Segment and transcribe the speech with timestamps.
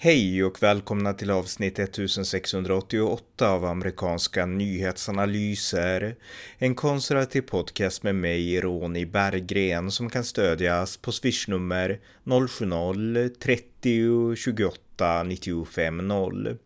[0.00, 6.16] Hej och välkomna till avsnitt 1688 av amerikanska nyhetsanalyser.
[6.58, 16.08] En konservativ podcast med mig, Ronny Berggren, som kan stödjas på swishnummer 070-30 28 95
[16.08, 16.58] 0.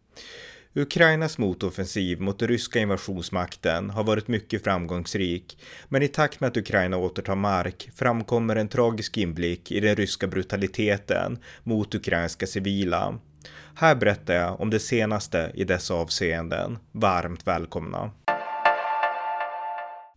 [0.74, 5.58] Ukrainas motoffensiv mot den ryska invasionsmakten har varit mycket framgångsrik,
[5.88, 10.26] men i takt med att Ukraina återtar mark framkommer en tragisk inblick i den ryska
[10.26, 13.18] brutaliteten mot ukrainska civila.
[13.74, 16.78] Här berättar jag om det senaste i dessa avseenden.
[16.92, 18.10] Varmt välkomna!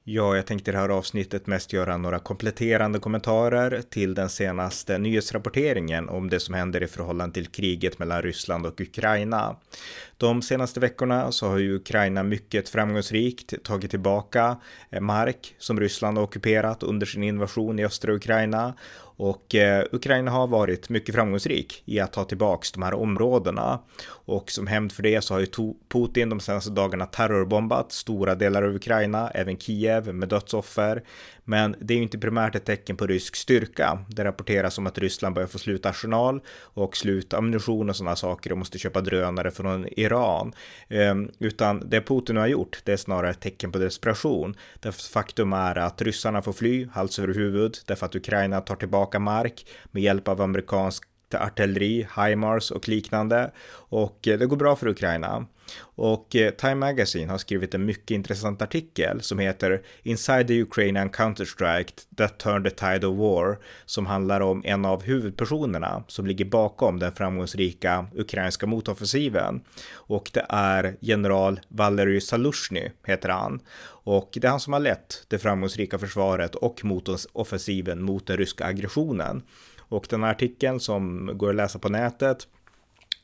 [0.08, 4.98] Ja, jag tänkte i det här avsnittet mest göra några kompletterande kommentarer till den senaste
[4.98, 9.56] nyhetsrapporteringen om det som händer i förhållande till kriget mellan Ryssland och Ukraina.
[10.18, 14.58] De senaste veckorna så har ju Ukraina mycket framgångsrikt tagit tillbaka
[15.02, 18.74] mark som Ryssland har ockuperat under sin invasion i östra Ukraina
[19.18, 23.80] och eh, Ukraina har varit mycket framgångsrik i att ta tillbaks de här områdena.
[24.08, 25.48] Och som hämnd för det så har ju
[25.90, 31.04] Putin de senaste dagarna terrorbombat stora delar av Ukraina, även Kiev med dödsoffer.
[31.46, 34.06] Men det är ju inte primärt ett tecken på rysk styrka.
[34.10, 38.52] Det rapporteras om att Ryssland börjar få slut arsenal och slut ammunition och sådana saker
[38.52, 40.54] och måste köpa drönare från Iran.
[40.90, 44.56] Ehm, utan det Putin har gjort, det är snarare ett tecken på desperation.
[44.80, 49.20] Därför faktum är att ryssarna får fly hals över huvud därför att Ukraina tar tillbaka
[49.20, 53.52] mark med hjälp av amerikansk artilleri, HIMARS och liknande.
[53.72, 55.46] Och eh, det går bra för Ukraina.
[55.78, 61.10] Och eh, Time Magazine har skrivit en mycket intressant artikel som heter Inside the Ukrainian
[61.10, 66.46] Counterstrike that turned the tide of war som handlar om en av huvudpersonerna som ligger
[66.46, 69.62] bakom den framgångsrika ukrainska motoffensiven.
[69.94, 73.60] Och det är general Valery Salushny heter han.
[74.06, 78.66] Och det är han som har lett det framgångsrika försvaret och motoffensiven mot den ryska
[78.66, 79.44] aggressionen.
[79.88, 82.48] Och den här artikeln som går att läsa på nätet,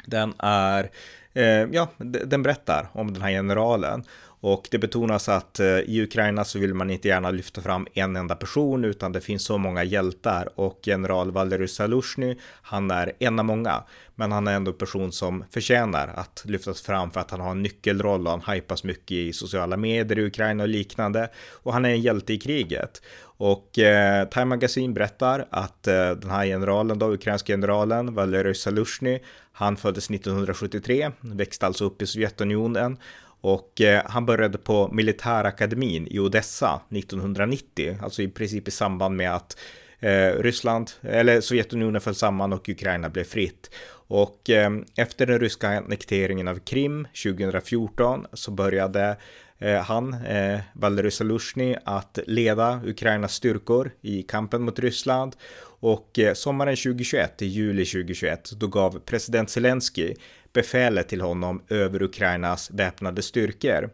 [0.06, 0.92] den är,
[1.34, 4.04] Eh, ja, den berättar om den här generalen.
[4.44, 8.16] Och det betonas att eh, i Ukraina så vill man inte gärna lyfta fram en
[8.16, 13.40] enda person utan det finns så många hjältar och general Valery Salushny, han är en
[13.40, 13.84] av många.
[14.16, 17.52] Men han är ändå en person som förtjänar att lyftas fram för att han har
[17.52, 21.30] en nyckelroll och han hypas mycket i sociala medier i Ukraina och liknande.
[21.64, 23.02] Och han är en hjälte i kriget.
[23.44, 29.20] Och eh, Time Magazine berättar att eh, den här generalen då, ukrainska generalen Valery Salushny,
[29.52, 32.98] han föddes 1973, växte alltså upp i Sovjetunionen
[33.42, 39.36] och eh, han började på militärakademin i Odessa 1990, alltså i princip i samband med
[39.36, 39.58] att
[40.00, 43.70] eh, Ryssland, eller Sovjetunionen föll samman och Ukraina blev fritt.
[44.08, 49.18] Och eh, efter den ryska annekteringen av Krim 2014 så började
[49.62, 55.36] Eh, han, eh, Valery Salushny, att leda Ukrainas styrkor i kampen mot Ryssland.
[55.64, 60.14] Och eh, sommaren 2021, i juli 2021, då gav president Zelensky
[60.54, 63.90] befälet till honom över Ukrainas väpnade styrkor.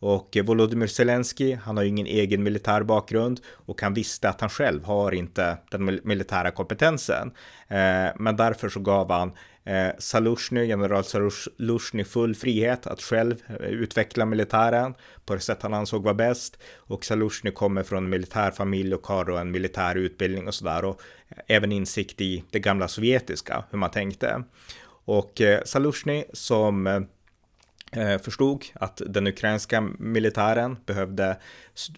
[0.00, 4.50] Och Volodymyr Zelensky, han har ju ingen egen militär bakgrund och han visste att han
[4.50, 7.32] själv har inte den militära kompetensen.
[7.68, 9.32] Eh, men därför så gav han
[9.64, 14.94] eh, Salushny, general Salushny full frihet att själv eh, utveckla militären
[15.24, 16.58] på det sätt han ansåg var bäst.
[16.76, 21.00] Och Salushny kommer från en militärfamilj och har då en militär utbildning och sådär och
[21.46, 24.42] även insikt i det gamla sovjetiska, hur man tänkte.
[25.04, 27.06] Och Salushny som
[27.92, 31.36] Eh, förstod att den ukrainska militären behövde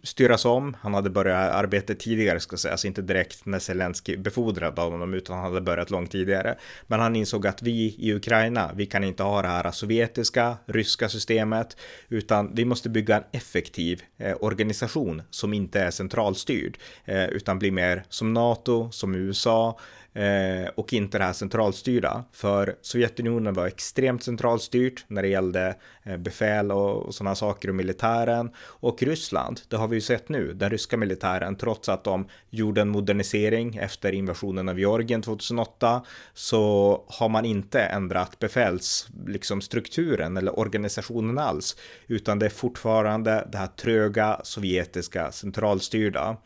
[0.03, 0.77] styras om.
[0.81, 5.37] Han hade börjat arbeta tidigare, ska sägas, alltså inte direkt när Zelensky befordrade honom, utan
[5.37, 6.59] han hade börjat långt tidigare.
[6.87, 11.09] Men han insåg att vi i Ukraina, vi kan inte ha det här sovjetiska, ryska
[11.09, 11.77] systemet,
[12.09, 17.73] utan vi måste bygga en effektiv eh, organisation som inte är centralstyrd, eh, utan blir
[17.73, 19.79] mer som NATO, som USA,
[20.13, 22.25] eh, och inte det här centralstyrda.
[22.33, 27.75] För Sovjetunionen var extremt centralstyrt när det gällde eh, befäl och, och sådana saker och
[27.75, 28.51] militären.
[28.59, 32.81] Och Ryssland, det har vi ju sett nu, den ryska militären, trots att de gjorde
[32.81, 36.03] en modernisering efter invasionen av Georgien 2008,
[36.35, 41.77] så har man inte ändrat befäls, liksom strukturen eller organisationen alls,
[42.07, 46.37] utan det är fortfarande det här tröga sovjetiska centralstyrda.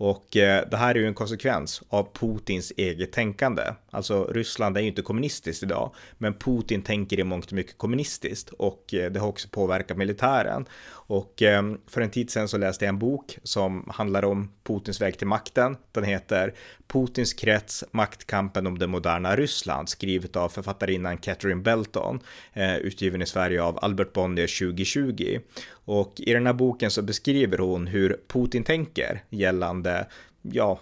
[0.00, 3.62] Och eh, det här är ju en konsekvens av Putins eget tänkande.
[3.90, 8.50] Alltså Ryssland är ju inte kommunistiskt idag, men Putin tänker i mångt och mycket kommunistiskt
[8.50, 10.66] och eh, det har också påverkat militären.
[11.10, 15.00] Och ehm, för en tid sedan så läste jag en bok som handlar om Putins
[15.00, 15.76] väg till makten.
[15.92, 16.54] Den heter
[16.86, 22.20] Putins krets, maktkampen om det moderna Ryssland, skrivet av författarinnan Catherine Belton,
[22.52, 25.38] eh, utgiven i Sverige av Albert Bonnier 2020.
[25.72, 30.06] Och i den här boken så beskriver hon hur Putin tänker gällande
[30.42, 30.80] ja,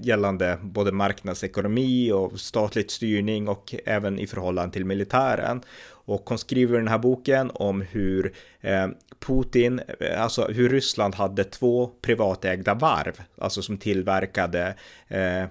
[0.00, 5.62] gällande både marknadsekonomi och statligt styrning och även i förhållande till militären.
[6.04, 11.44] Och hon skriver den här boken om hur eh, Putin, eh, alltså hur Ryssland hade
[11.44, 14.74] två privatägda varv, alltså som tillverkade
[15.08, 15.44] eh,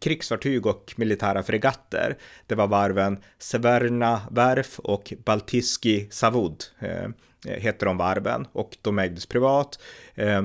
[0.00, 2.16] krigsfartyg och militära fregatter.
[2.46, 7.08] Det var varven Severna Verf och Baltiski Savud, eh,
[7.44, 9.78] heter de varven, och de ägdes privat.
[10.14, 10.42] Eh,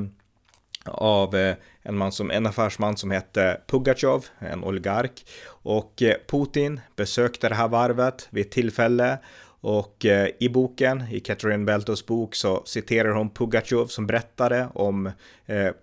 [0.86, 5.26] av eh, en, man som, en affärsman som hette Pugatjov, en oligark.
[5.48, 9.18] Och eh, Putin besökte det här varvet vid ett tillfälle
[9.62, 15.12] och eh, i boken, i Catherine Beltos bok, så citerar hon Pugatjov som berättade om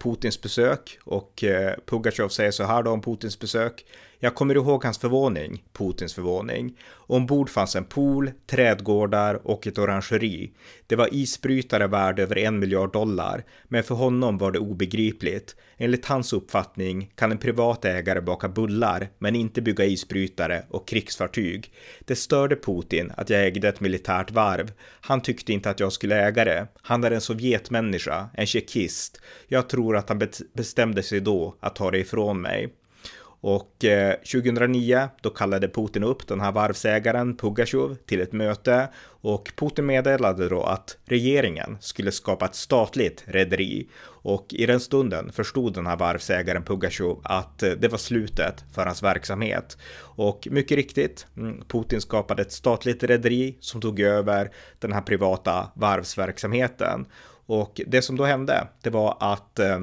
[0.02, 0.98] Putins besök.
[1.04, 1.44] Och
[1.86, 3.84] Pugatjov säger så här då om Putins besök.
[4.24, 6.78] Jag kommer ihåg hans förvåning, Putins förvåning.
[6.92, 10.52] Ombord fanns en pool, trädgårdar och ett orangeri.
[10.86, 15.56] Det var isbrytare värd över en miljard dollar, men för honom var det obegripligt.
[15.76, 21.72] Enligt hans uppfattning kan en privat ägare baka bullar, men inte bygga isbrytare och krigsfartyg.
[22.00, 24.72] Det störde Putin att jag ägde ett militärt varv.
[25.00, 26.66] Han tyckte inte att jag skulle äga det.
[26.82, 29.20] Han är en Sovjetmänniska, en tjeckist.
[29.48, 32.72] Jag tror att han bestämde sig då att ta det ifrån mig.
[33.42, 39.52] Och eh, 2009 då kallade Putin upp den här varvsägaren Pugasjov till ett möte och
[39.56, 43.88] Putin meddelade då att regeringen skulle skapa ett statligt rederi.
[44.04, 48.86] Och i den stunden förstod den här varvsägaren Pugasjov att eh, det var slutet för
[48.86, 49.78] hans verksamhet.
[49.98, 55.70] Och mycket riktigt, mm, Putin skapade ett statligt rederi som tog över den här privata
[55.74, 57.06] varvsverksamheten.
[57.46, 59.78] Och det som då hände, det var att eh,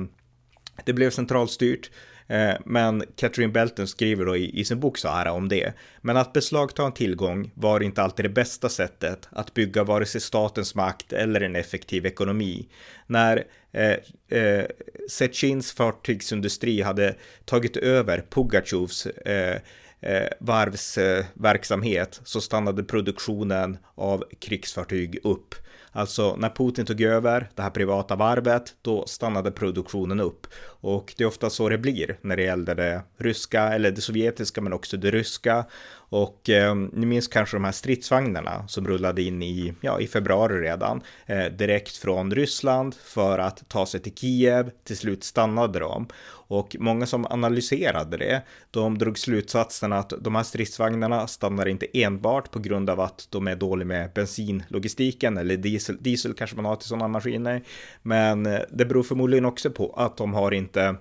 [0.86, 1.92] det blev centralstyrt.
[2.30, 5.74] Eh, men Catherine Belton skriver då i, i, sin bok så här om det.
[6.02, 10.22] Men att beslagta en tillgång var inte alltid det bästa sättet att bygga vare sig
[10.22, 12.68] statens makt eller en effektiv ekonomi.
[13.08, 13.96] När eh,
[14.40, 14.66] eh,
[15.10, 17.16] Sechins fartygsindustri hade
[17.46, 19.62] tagit över Pugatjovs eh,
[20.02, 25.56] eh, varvsverksamhet eh, så stannade produktionen av krigsfartyg upp.
[25.92, 30.48] Alltså när Putin tog över det här privata varvet, då stannade produktionen upp.
[30.64, 34.62] Och det är ofta så det blir när det gäller det ryska, eller det sovjetiska,
[34.62, 35.66] men också det ryska.
[36.10, 40.62] Och eh, ni minns kanske de här stridsvagnarna som rullade in i, ja, i februari
[40.62, 44.72] redan, eh, direkt från Ryssland för att ta sig till Kiev.
[44.84, 46.08] Till slut stannade de.
[46.50, 48.42] Och många som analyserade det,
[48.72, 53.48] de drog slutsatsen att de här stridsvagnarna stannar inte enbart på grund av att de
[53.48, 57.64] är dåliga med bensinlogistiken eller diesel, diesel kanske man har till sådana maskiner.
[58.02, 60.96] Men eh, det beror förmodligen också på att de har inte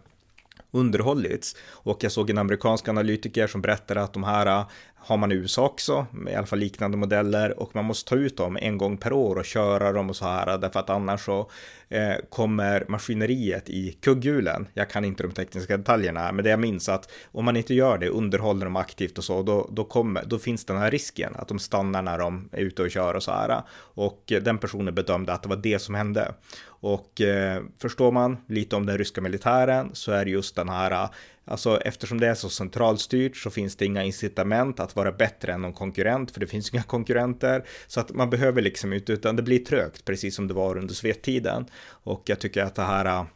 [0.71, 1.57] underhållits.
[1.71, 4.67] Och jag såg en amerikansk analytiker som berättade att de här eh,
[5.09, 8.37] har man i USA också, i alla fall liknande modeller och man måste ta ut
[8.37, 11.51] dem en gång per år och köra dem och så här därför att annars så
[11.89, 14.69] eh, kommer maskineriet i kugghjulen.
[14.75, 17.99] Jag kan inte de tekniska detaljerna, men det jag minns att om man inte gör
[17.99, 21.49] det, underhåller dem aktivt och så, då, då, kommer, då finns den här risken att
[21.49, 23.63] de stannar när de är ute och kör och så här.
[23.79, 26.35] Och eh, den personen bedömde att det var det som hände.
[26.81, 31.09] Och eh, förstår man lite om den ryska militären så är det just den här
[31.49, 35.63] Alltså eftersom det är så centralstyrt så finns det inga incitament att vara bättre än
[35.63, 37.65] någon konkurrent, för det finns inga konkurrenter.
[37.87, 40.95] Så att man behöver liksom inte, utan det blir trögt, precis som det var under
[40.95, 41.67] Sovjettiden.
[41.89, 43.27] Och jag tycker att det här är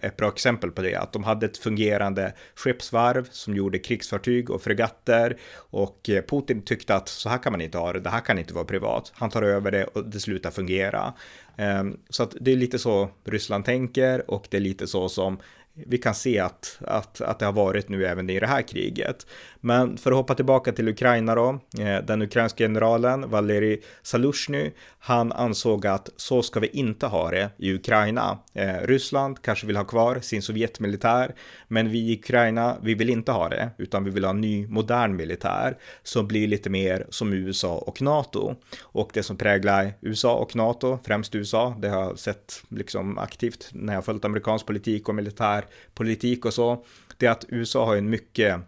[0.00, 4.62] ett bra exempel på det, att de hade ett fungerande skeppsvarv som gjorde krigsfartyg och
[4.62, 5.36] fregatter.
[5.56, 8.38] Och äh, Putin tyckte att så här kan man inte ha det, det här kan
[8.38, 9.12] inte vara privat.
[9.14, 11.14] Han tar över det och det slutar fungera.
[11.56, 15.38] Ehm, så att det är lite så Ryssland tänker och det är lite så som
[15.74, 19.26] vi kan se att, att, att det har varit nu även i det här kriget.
[19.60, 25.32] Men för att hoppa tillbaka till Ukraina då, eh, den ukrainska generalen Valerij Salushny, han
[25.32, 28.38] ansåg att så ska vi inte ha det i Ukraina.
[28.54, 31.34] Eh, Ryssland kanske vill ha kvar sin Sovjetmilitär,
[31.68, 34.66] men vi i Ukraina, vi vill inte ha det, utan vi vill ha en ny
[34.66, 38.54] modern militär som blir lite mer som USA och NATO.
[38.82, 43.68] Och det som präglar USA och NATO, främst USA, det har jag sett liksom aktivt
[43.72, 46.84] när jag följt amerikansk politik och militär militärpolitik och så,
[47.16, 48.60] det är att USA har en mycket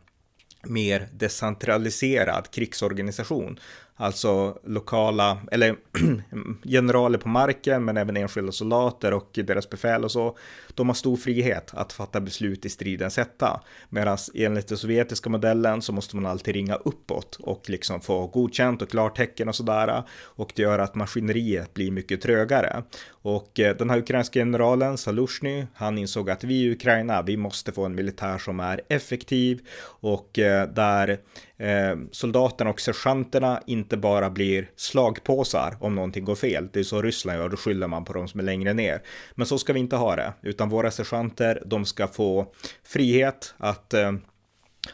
[0.64, 3.58] mer decentraliserad krigsorganisation.
[3.96, 5.76] Alltså lokala, eller
[6.64, 10.36] generaler på marken, men även enskilda soldater och deras befäl och så.
[10.74, 13.60] De har stor frihet att fatta beslut i stridens hetta.
[13.88, 18.82] Medan enligt den sovjetiska modellen så måste man alltid ringa uppåt och liksom få godkänt
[18.82, 20.02] och klartecken och sådär.
[20.22, 22.82] Och det gör att maskineriet blir mycket trögare.
[23.08, 27.72] Och eh, den här ukrainska generalen Salushny, han insåg att vi i Ukraina, vi måste
[27.72, 31.18] få en militär som är effektiv och eh, där
[31.62, 36.68] eh, soldaterna och sergeanterna inte bara blir slagpåsar om någonting går fel.
[36.72, 39.02] Det är så Ryssland gör, då skyller man på de som är längre ner.
[39.34, 42.46] Men så ska vi inte ha det, utan våra sergeanter, de ska få
[42.84, 44.12] frihet att eh,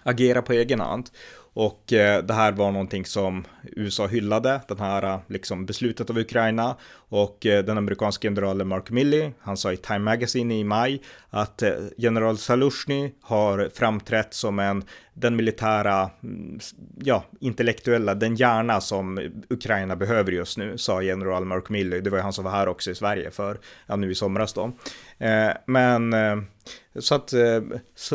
[0.02, 1.10] agera på egen hand.
[1.58, 6.76] Och eh, det här var någonting som USA hyllade, den här liksom beslutet av Ukraina.
[6.92, 11.62] Och eh, den amerikanska generalen Mark Milley, han sa i Time Magazine i maj att
[11.62, 14.84] eh, general Salushny har framträtt som en,
[15.20, 16.58] den militära, mm,
[17.04, 22.00] ja, intellektuella, den hjärna som Ukraina behöver just nu, sa general Mark Milley.
[22.00, 24.52] Det var ju han som var här också i Sverige för, ja, nu i somras
[24.52, 24.72] då.
[25.18, 26.36] Eh, men eh,
[26.98, 27.62] så att eh,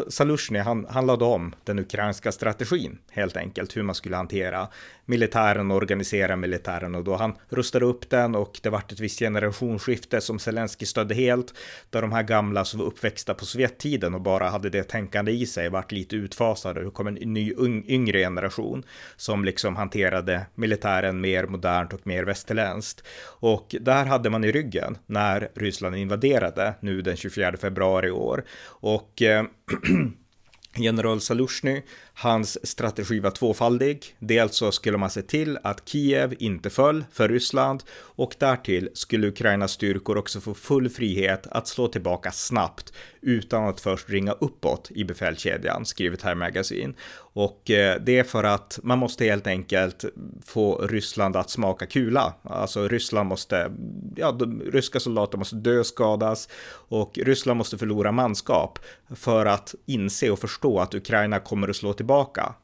[0.10, 4.67] Salushny, han, han lade om den ukrainska strategin helt enkelt, hur man skulle hantera
[5.05, 9.19] militären och organisera militären och då han rustade upp den och det vart ett visst
[9.19, 11.53] generationsskifte som Zelensky stödde helt,
[11.89, 15.45] där de här gamla som var uppväxta på Sovjettiden och bara hade det tänkande i
[15.45, 16.81] sig vart lite utfasade.
[16.93, 17.53] Kom en ny
[17.88, 18.83] yngre generation
[19.15, 23.03] som liksom hanterade militären mer modernt och mer västerländskt.
[23.39, 28.43] Och där hade man i ryggen när Ryssland invaderade nu den 24 februari i år.
[28.65, 29.45] Och eh,
[30.75, 31.83] General Salushny,
[32.13, 34.15] hans strategi var tvåfaldig.
[34.20, 38.89] Dels så alltså skulle man se till att Kiev inte föll för Ryssland och därtill
[38.93, 44.32] skulle Ukrainas styrkor också få full frihet att slå tillbaka snabbt utan att först ringa
[44.32, 46.93] uppåt i befälskedjan, skriver Time Magazine.
[47.36, 50.05] Och eh, det är för att man måste helt enkelt
[50.46, 52.34] få Ryssland att smaka kula.
[52.43, 53.72] Alltså Ryssland måste,
[54.15, 56.50] ja, de ryska soldater måste dö, skadas
[56.89, 58.79] och Ryssland måste förlora manskap
[59.15, 62.02] för att inse och förstå att Ukraina kommer att slå tillbaka.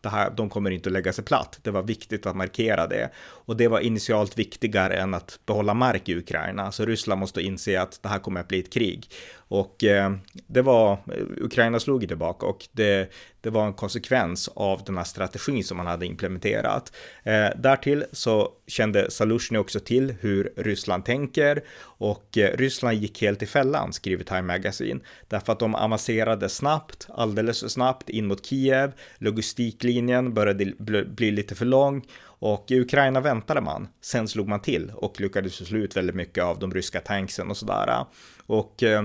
[0.01, 1.59] Det här, de kommer inte att lägga sig platt.
[1.61, 6.09] Det var viktigt att markera det och det var initialt viktigare än att behålla mark
[6.09, 6.71] i Ukraina.
[6.71, 9.07] Så Ryssland måste inse att det här kommer att bli ett krig
[9.49, 10.11] och eh,
[10.47, 15.03] det var, eh, Ukraina slog tillbaka och det, det var en konsekvens av den här
[15.03, 16.93] strategin som man hade implementerat.
[17.23, 23.43] Eh, därtill så kände Salushny också till hur Ryssland tänker och eh, Ryssland gick helt
[23.43, 28.45] i fällan, skriver Time Magazine, därför att de avancerade snabbt, alldeles för snabbt in mot
[28.45, 30.65] Kiev, logistiklinjen började
[31.05, 32.05] bli lite för lång
[32.41, 36.43] och i Ukraina väntade man, sen slog man till och lyckades slå ut väldigt mycket
[36.43, 38.05] av de ryska tanksen och sådär.
[38.45, 39.03] Och eh,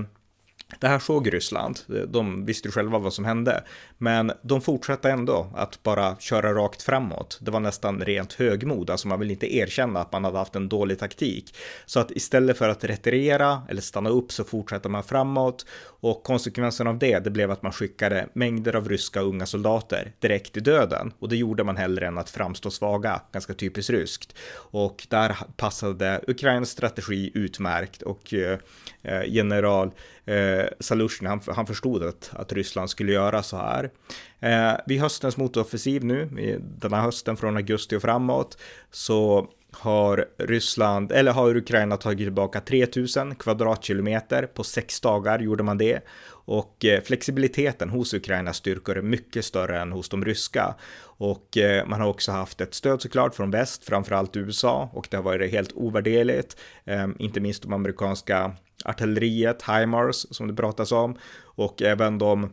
[0.79, 3.63] det här såg Ryssland, de visste ju själva vad som hände,
[3.97, 7.39] men de fortsatte ändå att bara köra rakt framåt.
[7.41, 10.69] Det var nästan rent högmod, alltså man vill inte erkänna att man hade haft en
[10.69, 11.55] dålig taktik.
[11.85, 16.87] Så att istället för att retirera eller stanna upp så fortsatte man framåt och konsekvensen
[16.87, 21.13] av det, det blev att man skickade mängder av ryska unga soldater direkt i döden
[21.19, 24.35] och det gjorde man hellre än att framstå svaga, ganska typiskt ryskt.
[24.55, 28.59] Och där passade Ukrainas strategi utmärkt och eh,
[29.03, 29.91] eh general
[30.25, 33.91] eh, Salushny, han, han förstod att, att Ryssland skulle göra så här.
[34.39, 36.29] Eh, vid höstens motoffensiv nu,
[36.59, 38.57] den här hösten från augusti och framåt,
[38.91, 45.77] så har Ryssland, eller har Ukraina tagit tillbaka 3000 kvadratkilometer på sex dagar gjorde man
[45.77, 46.01] det.
[46.27, 50.75] Och eh, flexibiliteten hos Ukrainas styrkor är mycket större än hos de ryska.
[51.01, 55.17] Och eh, man har också haft ett stöd såklart från väst, framförallt USA, och det
[55.17, 56.57] har varit helt ovärderligt.
[56.85, 58.55] Ehm, inte minst de amerikanska
[58.85, 62.49] artilleriet, HIMARS, som det pratas om, och även de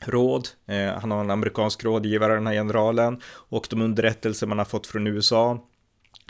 [0.00, 0.48] råd.
[0.66, 4.86] Eh, han har en amerikansk rådgivare, den här generalen, och de underrättelser man har fått
[4.86, 5.58] från USA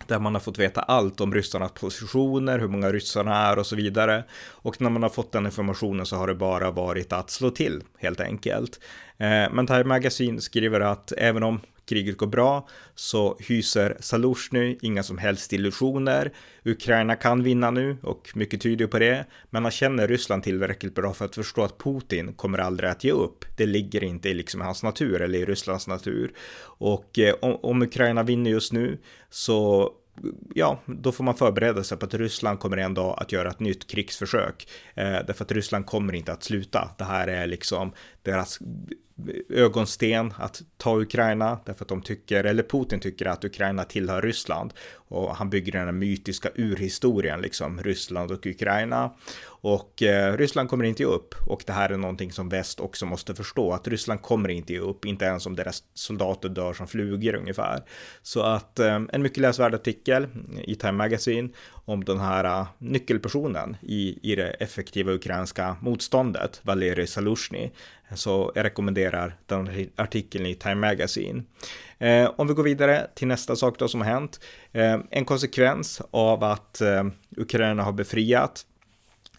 [0.07, 3.77] där man har fått veta allt om ryssarnas positioner, hur många ryssarna är och så
[3.77, 4.25] vidare.
[4.49, 7.83] Och när man har fått den informationen så har det bara varit att slå till
[7.99, 8.81] helt enkelt.
[9.19, 15.03] Eh, men Time Magazine skriver att även om kriget går bra så hyser Salushny inga
[15.03, 16.33] som helst illusioner.
[16.64, 21.12] Ukraina kan vinna nu och mycket tyder på det, men han känner Ryssland tillräckligt bra
[21.12, 23.45] för att förstå att Putin kommer aldrig att ge upp.
[23.57, 26.33] Det ligger inte i liksom hans natur eller i Rysslands natur.
[26.79, 28.99] Och eh, om, om Ukraina vinner just nu
[29.31, 29.93] så
[30.55, 33.61] ja, då får man förbereda sig på att Ryssland kommer en dag att göra ett
[33.61, 34.69] nytt krigsförsök.
[34.95, 36.91] Eh, därför att Ryssland kommer inte att sluta.
[36.99, 37.93] Det här är liksom
[38.25, 38.59] deras
[39.49, 44.73] ögonsten att ta Ukraina därför att de tycker, eller Putin tycker att Ukraina tillhör Ryssland
[44.95, 49.14] och han bygger den här mytiska urhistorien liksom Ryssland och Ukraina
[49.47, 53.07] och eh, Ryssland kommer inte ge upp och det här är någonting som väst också
[53.07, 56.87] måste förstå att Ryssland kommer inte ge upp, inte ens om deras soldater dör som
[56.87, 57.83] flugor ungefär.
[58.23, 60.26] Så att eh, en mycket läsvärd artikel
[60.64, 61.49] i Time Magazine
[61.85, 67.71] om den här uh, nyckelpersonen i, i det effektiva ukrainska motståndet, Valerij Salushny.
[68.16, 71.42] Så jag rekommenderar den artikeln i Time Magazine.
[71.99, 74.40] Eh, om vi går vidare till nästa sak då som har hänt.
[74.73, 77.04] Eh, en konsekvens av att eh,
[77.37, 78.66] Ukraina har befriat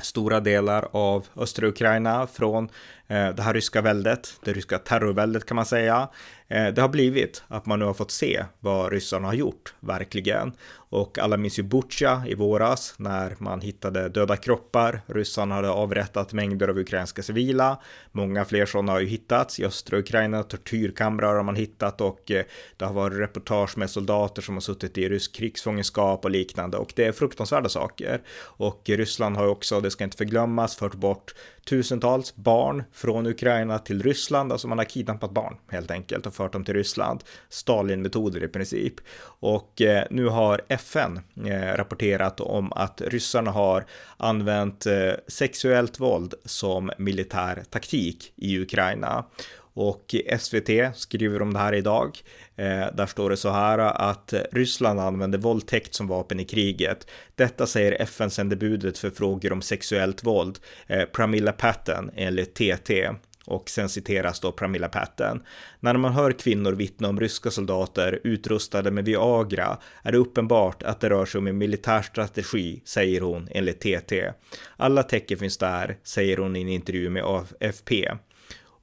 [0.01, 2.69] stora delar av östra Ukraina från
[3.07, 6.09] Eh, det här ryska väldet, det ryska terrorväldet kan man säga,
[6.47, 10.53] eh, det har blivit att man nu har fått se vad ryssarna har gjort, verkligen.
[10.89, 15.01] Och alla minns ju Butja i våras när man hittade döda kroppar.
[15.07, 17.81] Ryssarna hade avrättat mängder av ukrainska civila.
[18.11, 20.43] Många fler sådana har ju hittats i östra Ukraina.
[20.43, 22.45] Tortyrkamrar har man hittat och eh,
[22.77, 26.93] det har varit reportage med soldater som har suttit i rysk krigsfångenskap och liknande och
[26.95, 28.21] det är fruktansvärda saker.
[28.37, 33.79] Och Ryssland har ju också, det ska inte förglömmas, fört bort tusentals barn från Ukraina
[33.79, 34.51] till Ryssland.
[34.51, 37.23] Alltså man har kidnappat barn helt enkelt och fört dem till Ryssland.
[37.49, 38.93] Stalin-metoder i princip.
[39.23, 43.85] Och eh, nu har FN eh, rapporterat om att ryssarna har
[44.17, 49.25] använt eh, sexuellt våld som militär taktik i Ukraina.
[49.75, 52.19] Och SVT skriver om det här idag.
[52.55, 57.07] Eh, där står det så här att Ryssland använder våldtäkt som vapen i kriget.
[57.35, 63.09] Detta säger FN-sändebudet för frågor om sexuellt våld, eh, Pramila Patten enligt TT.
[63.45, 65.43] Och sen citeras då Pramila Patten.
[65.79, 70.99] När man hör kvinnor vittna om ryska soldater utrustade med Viagra är det uppenbart att
[70.99, 74.31] det rör sig om en militär strategi, säger hon enligt TT.
[74.77, 78.11] Alla tecken finns där, säger hon i en intervju med AFP.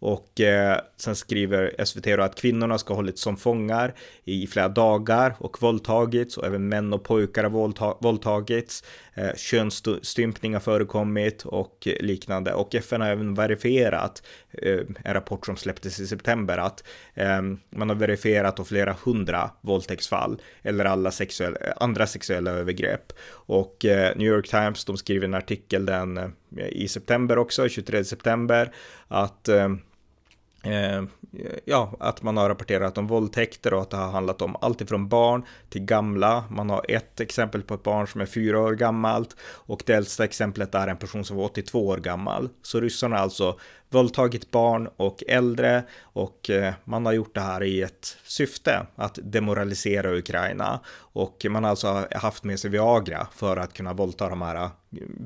[0.02, 3.94] Och eh, sen skriver SVT då att kvinnorna ska ha hållits som fångar
[4.24, 8.84] i flera dagar och våldtagits och även män och pojkar har våldta våldtagits.
[9.14, 12.54] Eh, könsstympning har förekommit och liknande.
[12.54, 17.88] Och FN har även verifierat eh, en rapport som släpptes i september att eh, man
[17.88, 23.12] har verifierat och flera hundra våldtäktsfall eller alla sexuella, andra sexuella övergrepp.
[23.30, 26.28] Och eh, New York Times, de skriver en artikel den eh,
[26.68, 28.72] i september också, 23 september,
[29.08, 29.80] att ehm,
[30.62, 31.02] eh,
[31.64, 35.08] ja, att man har rapporterat om våldtäkter och att det har handlat om allt ifrån
[35.08, 36.44] barn till gamla.
[36.50, 40.24] Man har ett exempel på ett barn som är fyra år gammalt och det äldsta
[40.24, 42.48] exemplet är en person som var 82 år gammal.
[42.62, 43.58] Så ryssarna har alltså
[43.94, 49.18] våldtagit barn och äldre och eh, man har gjort det här i ett syfte att
[49.22, 50.80] demoralisera Ukraina
[51.14, 54.70] och man har alltså haft med sig Viagra för att kunna våldta de här eh,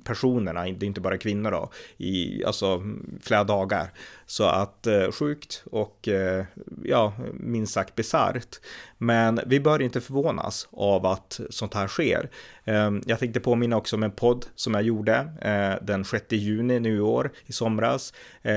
[0.05, 2.83] personerna, det är inte bara kvinnor då, i alltså
[3.23, 3.93] flera dagar.
[4.27, 6.09] Så att eh, sjukt och
[6.85, 8.61] ja, minst sagt bisarrt.
[8.99, 12.31] Men vi bör inte förvånas av att sånt här sker.
[12.65, 15.29] Ehm, jag tänkte påminna också om en podd som jag gjorde
[15.83, 18.13] den 6 juni nu i år, i somras,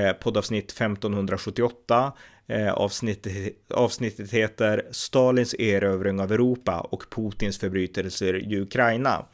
[0.08, 2.12] eh, poddavsnitt 1578
[2.50, 9.26] Eh, avsnittet, avsnittet heter Stalins erövring av Europa och Putins förbrytelser i Ukraina.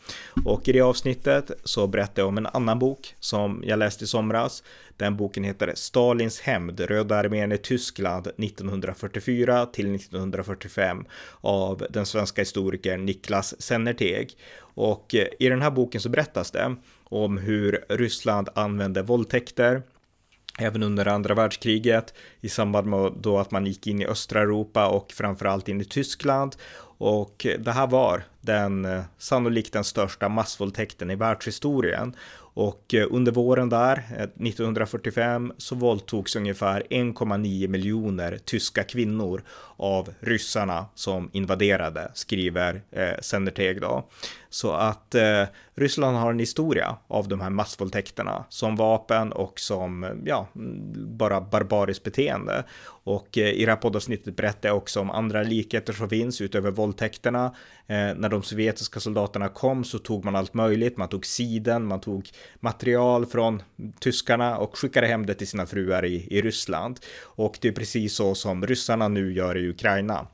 [0.44, 4.06] Och i det avsnittet så berättar jag om en annan bok som jag läste i
[4.06, 4.62] somras.
[4.96, 11.04] Den boken heter Stalins hämnd, Röda armén i Tyskland 1944 till 1945
[11.40, 14.30] av den svenska historikern Niklas Sennerteg.
[14.58, 19.82] Och eh, i den här boken så berättas det om hur Ryssland använde våldtäkter,
[20.58, 24.88] även under andra världskriget i samband med då att man gick in i östra Europa
[24.88, 26.56] och framförallt in i Tyskland.
[26.98, 32.16] Och det här var den eh, sannolikt den största massvåldtäkten i världshistorien
[32.56, 39.42] och eh, under våren där, eh, 1945, så våldtogs ungefär 1,9 miljoner tyska kvinnor
[39.76, 44.08] av ryssarna som invaderade, skriver eh, Senderteg då.
[44.56, 45.42] Så att eh,
[45.74, 50.48] Ryssland har en historia av de här massvåldtäkterna som vapen och som, ja,
[50.96, 52.64] bara barbariskt beteende.
[52.86, 56.70] Och eh, i det här poddavsnittet berättar jag också om andra likheter som finns utöver
[56.70, 57.44] våldtäkterna.
[57.86, 60.96] Eh, när de sovjetiska soldaterna kom så tog man allt möjligt.
[60.96, 63.62] Man tog siden, man tog material från
[64.00, 67.00] tyskarna och skickade hem det till sina fruar i, i Ryssland.
[67.22, 70.26] Och det är precis så som ryssarna nu gör i Ukraina.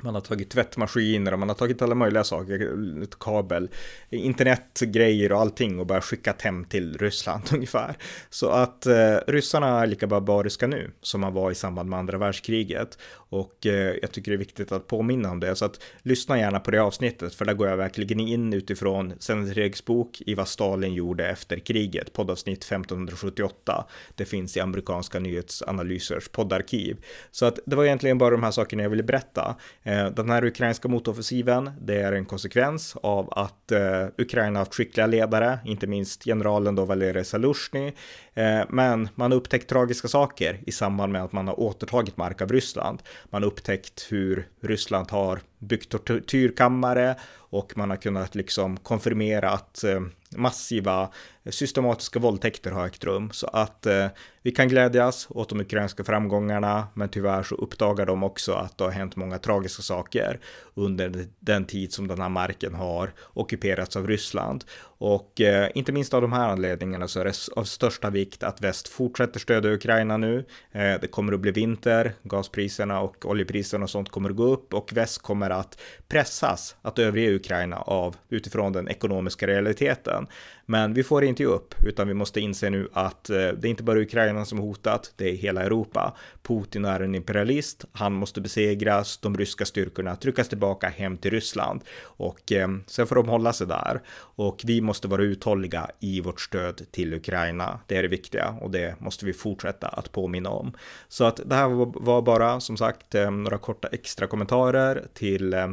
[0.00, 3.68] Man har tagit tvättmaskiner och man har tagit alla möjliga saker, kabel,
[4.10, 7.96] internetgrejer och allting och bara skickat hem till Ryssland ungefär.
[8.30, 12.18] Så att eh, ryssarna är lika barbariska nu som man var i samband med andra
[12.18, 12.98] världskriget.
[13.12, 15.56] Och eh, jag tycker det är viktigt att påminna om det.
[15.56, 19.84] Så att lyssna gärna på det avsnittet för där går jag verkligen in utifrån Senatregs
[19.84, 23.84] bok i vad Stalin gjorde efter kriget, poddavsnitt 1578.
[24.14, 27.04] Det finns i amerikanska nyhetsanalysers poddarkiv.
[27.30, 29.56] Så att det var egentligen bara de här sakerna jag ville berätta.
[29.86, 35.06] Eh, den här ukrainska motoffensiven, det är en konsekvens av att eh, Ukraina haft skickliga
[35.06, 37.92] ledare, inte minst generalen då Valerij Salushny.
[38.34, 42.42] Eh, men man har upptäckt tragiska saker i samband med att man har återtagit mark
[42.42, 43.02] av Ryssland.
[43.30, 49.84] Man har upptäckt hur Ryssland har byggt tortyrkammare och man har kunnat liksom konfirmera att
[49.84, 50.00] eh,
[50.36, 51.08] massiva
[51.50, 53.30] systematiska våldtäkter har ägt rum.
[53.32, 54.06] Så att eh,
[54.42, 58.84] vi kan glädjas åt de ukrainska framgångarna, men tyvärr så uppdagar de också att det
[58.84, 60.40] har hänt många tragiska saker
[60.74, 64.64] under den tid som den här marken har ockuperats av Ryssland.
[64.98, 68.60] Och eh, inte minst av de här anledningarna så är det av största vikt att
[68.60, 70.44] väst fortsätter stödja Ukraina nu.
[70.72, 74.74] Eh, det kommer att bli vinter, gaspriserna och oljepriserna och sånt kommer att gå upp
[74.74, 80.26] och väst kommer att pressas att överge Ukraina av utifrån den ekonomiska realiteten.
[80.66, 83.70] Men vi får inte ge upp, utan vi måste inse nu att eh, det är
[83.70, 86.16] inte bara Ukraina som är hotat, det är hela Europa.
[86.42, 91.80] Putin är en imperialist, han måste besegras, de ryska styrkorna tryckas tillbaka hem till Ryssland
[92.02, 94.00] och eh, sen får de hålla sig där.
[94.16, 97.80] Och vi måste vara uthålliga i vårt stöd till Ukraina.
[97.86, 100.72] Det är det viktiga och det måste vi fortsätta att påminna om.
[101.08, 101.68] Så att det här
[102.04, 105.68] var bara som sagt eh, några korta extra kommentarer till eh,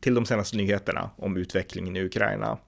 [0.00, 2.58] till de senaste nyheterna om utvecklingen i Ukraina.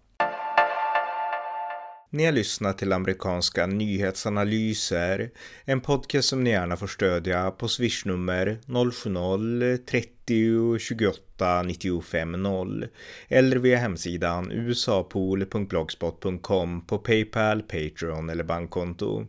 [2.17, 5.31] Ni har lyssnat till amerikanska nyhetsanalyser,
[5.65, 12.87] en podcast som ni gärna får stödja på swishnummer 070-30 28 95 0
[13.29, 19.27] eller via hemsidan usapool.blogspot.com på Paypal, Patreon eller bankkonto.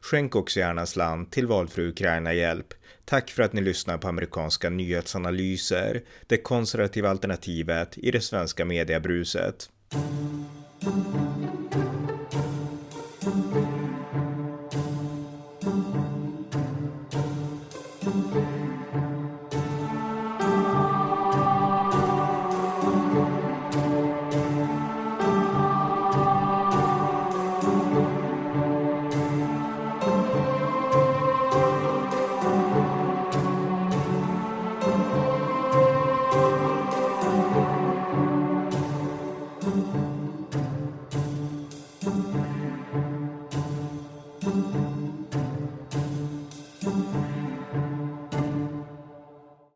[0.00, 2.74] Skänk också gärna slant till valfri Ukraina-hjälp.
[3.04, 9.70] Tack för att ni lyssnar på amerikanska nyhetsanalyser, det konservativa alternativet i det svenska mediebruset.